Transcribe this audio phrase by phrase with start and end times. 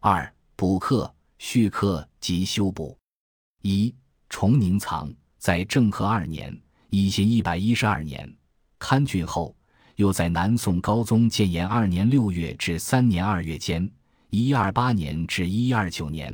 [0.00, 2.96] 二、补课、续课及修补。
[3.62, 3.92] 一、
[4.28, 6.56] 崇宁藏在政和二年
[6.88, 8.32] （一千一百一十二年）
[8.78, 9.56] 刊竣后，
[9.96, 13.90] 又在南宋高宗建炎二年六月至三年二月间
[14.30, 16.32] （一一二八年至一一二九年），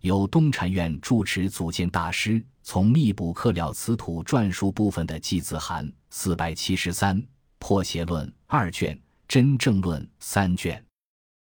[0.00, 7.22] 由东禅院住持组建大师从密补课了此土篆书部分的祭字函四百七十三，
[7.58, 8.98] 破邪论二卷，
[9.28, 10.82] 真正论三卷。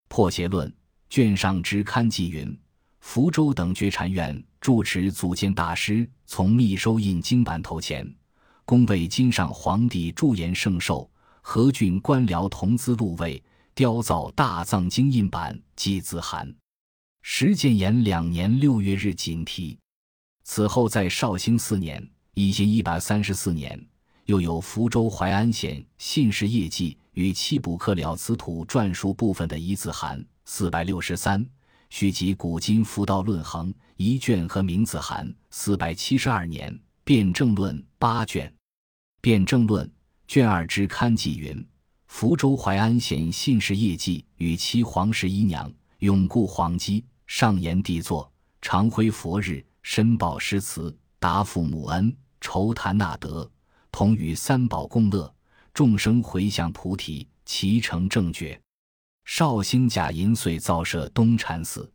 [0.08, 0.74] 破邪论
[1.10, 2.56] 卷上之刊记云：
[3.00, 8.08] 福州等觉禅院住持组建大师从密收印经版头前，
[8.64, 11.10] 恭为今上皇帝驻颜圣寿。
[11.42, 13.42] 何郡官僚同资禄位
[13.74, 16.54] 雕造大藏经印版祭字函，
[17.24, 19.80] 时建炎两年六月日锦题。
[20.44, 23.84] 此后在绍兴四年（一千一百三十四年），
[24.26, 31.46] 又有福州淮安县信氏业绩与七补刻了此土篆书部分的一字函四百六十三，
[31.92, 38.52] 续集古今福道论衡一卷和名字函四百七十二年，辩证论八卷，
[39.22, 39.90] 辩证论。
[40.28, 41.64] 卷二之刊记云：
[42.08, 48.30] 福州淮安县信氏业绩与其皇室姨娘永固黄基上言帝座
[48.60, 53.50] 常辉佛日申报诗词答父母恩酬谈纳德
[53.92, 55.32] 同与三宝共乐
[55.76, 58.60] 众生回向菩提其成正觉。
[59.32, 61.88] 绍兴甲寅岁造设东禅寺，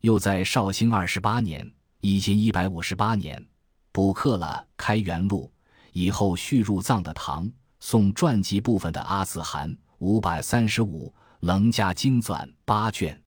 [0.00, 1.70] 又在绍兴二十八年
[2.00, 3.46] （一千一百五十八年）
[3.92, 5.52] 补刻了《开元录》，
[5.92, 7.48] 以后续入藏的唐。
[7.78, 13.22] 宋传记部分的阿字函五百三十五，楞伽经纂八卷，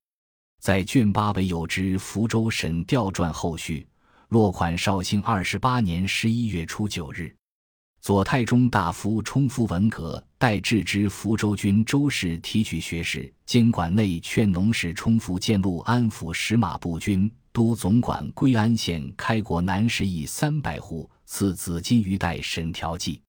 [0.59, 3.87] 在卷八为有之福州沈调传后续，
[4.29, 7.34] 落款绍兴二十八年十一月初九日。
[8.05, 23.19] 左太中大夫冲夫文革代致之福州军周氏提举学士，监管内劝农使冲夫建禄安抚使马步军都总管归安县开国南十邑三百户，赐紫金鱼带沈条记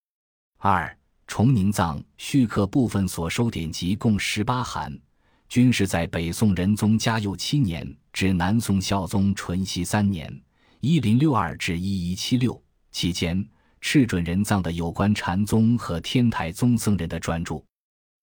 [0.58, 0.94] 二。
[1.26, 4.94] 崇宁藏续刻部分所收典籍共十八函，
[5.48, 10.30] 均是在北宋仁宗嘉佑七年至南宋孝宗淳熙三年
[10.80, 12.62] （一零六二至一一七六）
[12.92, 13.42] 期间
[13.86, 17.62] 敕准人藏的有关禅宗和天台宗僧人的专著。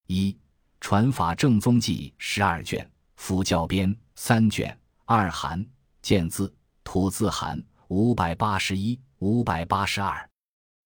[0.07, 0.29] 一
[0.81, 2.85] 《传法正宗记》十二卷，
[3.15, 5.65] 佛教编三卷，二函
[6.01, 6.53] 见字
[6.83, 10.29] 吐字函五百八十一、五百八十二，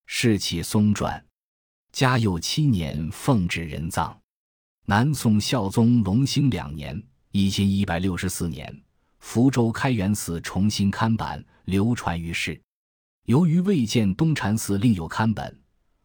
[0.06, 1.26] 世启松传。
[1.92, 4.16] 嘉佑七年奉旨人葬，
[4.86, 7.02] 南宋孝宗隆兴两年
[7.34, 8.84] （一千一百六十四年），
[9.18, 12.62] 福州开元寺重新刊版，流传于世。
[13.28, 15.54] 由于未见东禅寺另有刊本，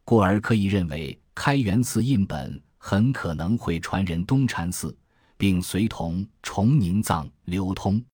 [0.04, 4.92] 故而可以认为开元寺印本很可能会传人东禅寺，
[5.36, 8.04] 并随同崇宁藏流通。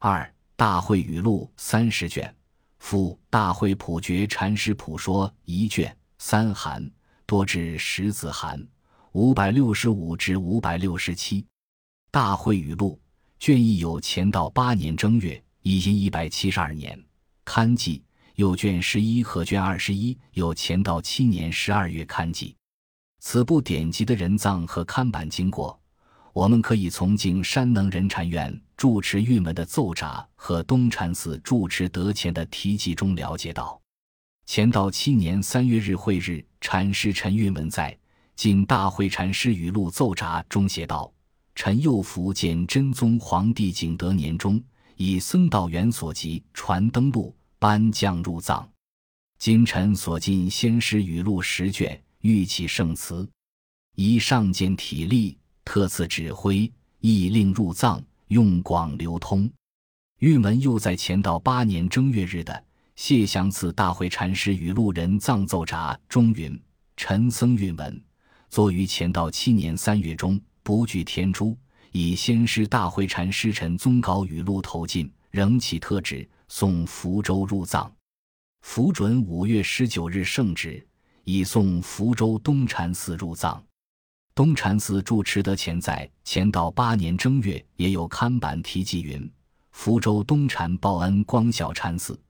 [0.00, 0.24] 二
[0.56, 2.34] 《大会语录》三十卷，
[2.80, 6.90] 附《大会普觉禅师普说》一卷，三函。
[7.26, 8.60] 多至十字函，
[9.12, 11.46] 五百六十五至五百六十七。
[12.10, 13.00] 大会语录
[13.38, 17.00] 卷一有乾道八年正月一千一百七十二年
[17.44, 18.02] 刊记，
[18.36, 22.56] 有卷十一和卷二十一有乾道七年十二月刊记。
[23.20, 25.78] 此部典籍的人藏和刊版经过，
[26.32, 33.78] 我们可以从景山能仁禅院住持玉门的奏札和东禅寺住持德前的题记中了解到。
[34.46, 37.92] 乾道七年三月日会日，禅师陈玉门在
[38.36, 41.12] 《景大会禅师语录奏札》中写道
[41.54, 44.60] ：“陈佑福见真宗皇帝景德年中，
[44.96, 48.66] 以僧道元所集传登录颁降入藏。
[49.38, 53.28] 今臣所进先师语录十卷，欲起圣词，
[53.96, 59.48] 以上见体力，特赐指挥，亦令入藏，用广流通。”
[60.20, 62.64] 玉门又在乾道八年正月日的。
[62.96, 66.58] 谢祥赐大会禅师语录人藏奏札中云
[66.96, 68.02] ：“陈僧韵文，
[68.48, 71.56] 作于乾道七年三月中，不具天珠，
[71.92, 77.90] 以先师大会禅师陈宗稿语录投进，仍起特旨送福州入藏。
[78.62, 80.84] 福准五月十九日圣旨，
[81.22, 83.64] 已送福州东禅寺入藏。
[84.34, 89.32] 东禅寺住持德前在乾道八年正月也有刊版题记云：
[89.70, 92.20] 福州东禅报恩光孝禅寺。”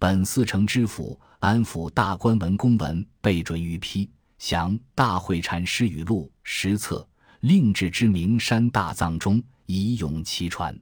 [0.00, 7.06] 本寺城知府安抚大官文公文备准御批，详大会禅师语录十册，
[7.40, 10.74] 另至之名山大藏中，以永其传。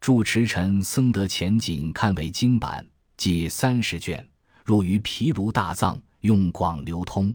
[0.00, 2.86] 住持臣僧德前景看为经版，
[3.16, 4.26] 计三十卷，
[4.64, 7.34] 入于毗卢大藏，用广流通，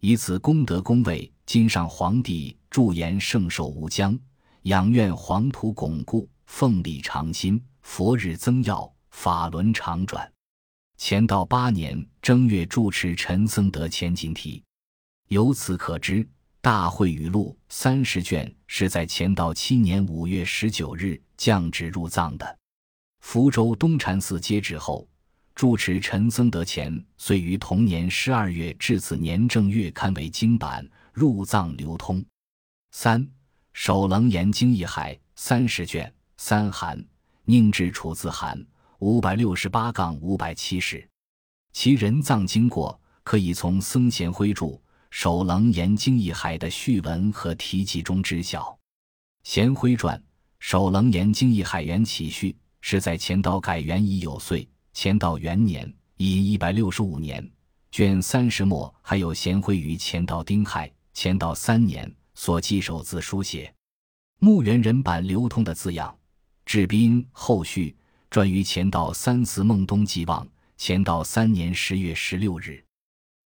[0.00, 4.18] 以此功德恭位今上皇帝祝言圣寿无疆，
[4.62, 10.30] 养院黄土巩固，凤力长新，佛日增耀，法轮常转。
[10.98, 14.62] 乾道八年正月住持陈僧德前进题，
[15.28, 16.24] 由此可知，
[16.60, 22.58] 《大会语录》三十卷是在乾道七年五月十九日降旨入藏的。
[23.20, 25.08] 福州东禅寺接旨后，
[25.54, 32.24] 住持陈僧德前遂于同年十二月至此年正月刊为经版入藏流通。
[32.92, 33.26] 三
[33.72, 37.04] 首楞严经义海三十卷三函，
[37.44, 38.64] 宁至楚字函。
[39.00, 41.06] 五百六十八杠五百七十，
[41.72, 44.66] 其人藏经过可以从僧贤辉著
[45.10, 48.78] 《首楞严经义海》的序文和题记中知晓。
[49.42, 50.16] 贤辉传
[50.66, 57.46] 《首楞严经义海》缘起序是在乾道改元已有岁，乾道元年已一百六十五年，
[57.92, 63.70] 卷三十末还有贤辉于乾道丁亥、乾道三年所记首字书写，
[64.38, 66.16] 墓园人版流通的字样。
[66.64, 67.94] 至宾后续。
[68.30, 72.82] 撰于乾道三寺孟东纪望，乾道三年十月十六日，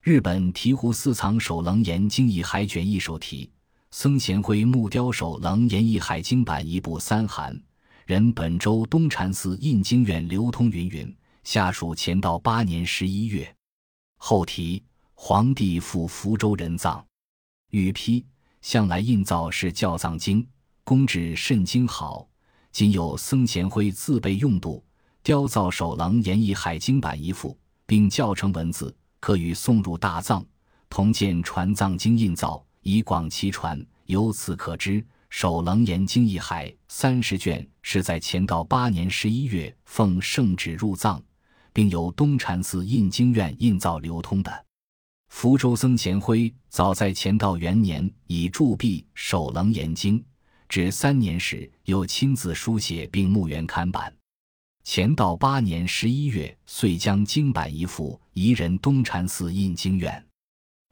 [0.03, 3.51] 日本醍醐寺藏首楞严经义海卷一手题，
[3.91, 7.59] 僧贤辉木雕首楞严义海经版一部三函，
[8.05, 11.17] 人本州东禅寺印经院流通云云。
[11.43, 13.57] 下属乾道八年十一月，
[14.19, 17.03] 后题皇帝赴福州人葬，
[17.71, 18.27] 御批
[18.61, 20.47] 向来印造是教藏经，
[20.85, 22.29] 工制甚精好。
[22.71, 24.85] 仅有僧贤辉自备用度，
[25.23, 30.45] 雕造首楞严义海经版一副，并教成文字，可与送入大藏。
[30.91, 33.85] 同见传藏经印造，以广其传。
[34.07, 41.23] 由此可知，首楞严经一海三十卷是在乾道八年十一月奉圣旨入藏，
[41.73, 44.65] 并由东禅寺印经院印造流通的。
[45.29, 50.25] 福州僧贤辉早在乾道元年已铸币首楞严经。
[50.71, 54.15] 至三年时，又亲自书写并墓园刊版。
[54.85, 60.25] 乾道八年十一月，遂将经版一副移人东禅寺印经院。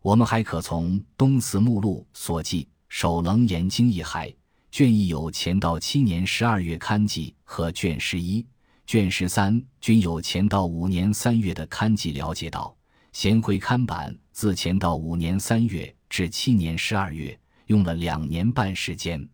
[0.07, 4.31] 我们还可从东寺目录所记《首楞严经义海》
[4.71, 8.47] 卷一有乾道七年十二月刊记和卷十一、
[8.87, 12.73] 卷十三均有乾道五年三月的刊记，了解到
[13.13, 17.37] 贤惠刊版自乾道五年三月至七年十二月，
[17.67, 19.29] 用了两年半时间。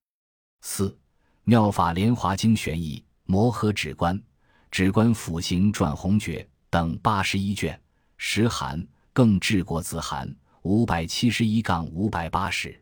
[0.62, 0.88] 四
[1.44, 2.96] 《妙法莲华经玄义》
[3.26, 4.16] 《摩诃止观》
[4.70, 6.40] 《止观辅行转红诀》
[6.70, 7.78] 等八十一卷，
[8.16, 8.82] 十函
[9.12, 12.80] 更治国子函五百七十一杠五百八十。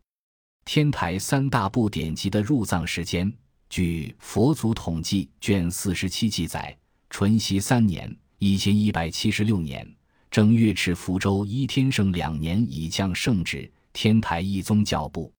[0.66, 3.32] 天台三大部典籍的入藏时间，
[3.70, 6.76] 据《佛祖统计》卷四十七记载：
[7.08, 9.90] 淳熙三年（一千一百七十六年），
[10.30, 15.32] 正月至福州一天圣两年，已降圣旨，天台一宗教部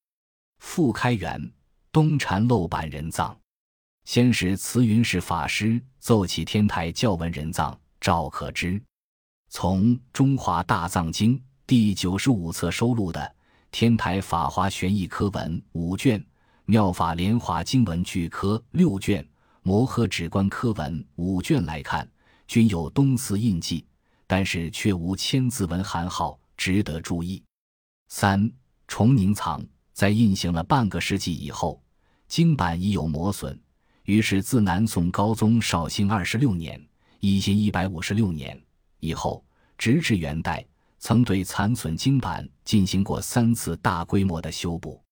[0.59, 1.51] 复开元。
[1.91, 3.37] 东禅漏版人藏，
[4.05, 8.81] 先是慈云寺法师奏起天台教文人藏，赵可知。
[9.49, 11.37] 从《中华大藏经》
[11.71, 13.21] 第九十五册收录的
[13.71, 16.19] 《天台法华玄义科文》五卷，
[16.65, 19.23] 《妙法莲华经文具科》六卷，
[19.63, 22.06] 《摩诃止观科文》五卷来看，
[22.45, 23.85] 均有东寺印记，
[24.27, 27.41] 但是却无千字文函号，值得注意。
[28.09, 28.51] 三
[28.85, 29.65] 重宁藏。
[29.94, 31.81] 在印行了半个世纪以后，
[32.27, 33.57] 经版已有磨损，
[34.03, 36.85] 于是自南宋高宗绍兴二十六年
[37.21, 38.61] （一千一百五十六年）
[38.99, 39.42] 以后，
[39.78, 40.66] 直至元代，
[41.01, 45.03] 曾对残损经版进行过三次大规模的修补。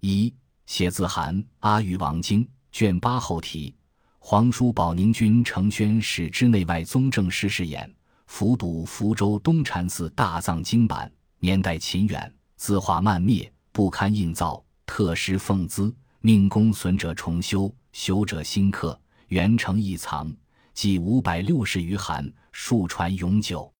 [0.00, 0.32] 一
[0.66, 3.74] 写字函《阿育王经》卷八后题：
[4.20, 7.92] 皇叔保宁君承宣使之内外宗正师事演，
[8.26, 13.52] 辅读福州东禅寺大藏经版，年代秦远，字画漫灭。
[13.72, 20.32] 不堪印造，特施奉资，命公损者重修，修者新刻，原成一藏，
[20.72, 23.73] 计五百六十余函，数传永久。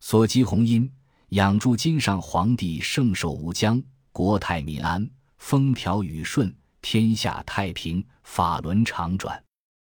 [0.00, 0.90] 所积弘音，
[1.30, 9.42] 养助今上皇帝圣寿无疆，国泰民安，风调雨顺，天下太平，法轮常转。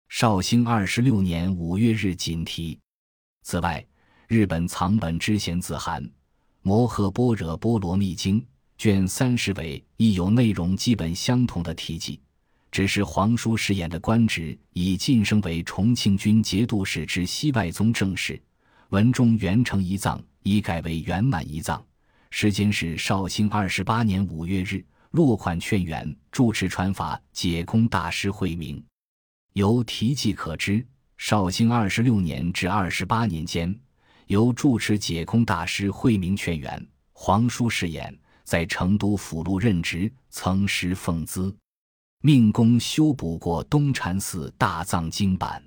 [0.09, 2.79] 绍兴二十六年五月日锦题。
[3.43, 3.85] 此外，
[4.27, 6.03] 日本藏本之贤子函
[6.63, 8.41] 《摩诃般若波罗蜜经》。
[8.79, 12.21] 卷三十尾亦有内容基本相同的题记，
[12.71, 18.41] 只是皇叔饰演的官职已晋升为重庆军节度使之西外宗正室，
[18.91, 21.85] 文中元成一藏已改为圆满一藏，
[22.31, 28.83] 时间是绍兴二十八年五月日，落款劝元住持传法解空大师慧明。
[29.53, 30.87] 由题记可知，
[31.19, 33.79] 绍兴二十六年至二十八年间，
[34.27, 38.19] 由住持解空大师慧明劝元，皇叔饰演。
[38.45, 41.55] 在成都府路任职，曾师奉资。
[42.23, 45.63] 命工修补过东禅寺大藏经版。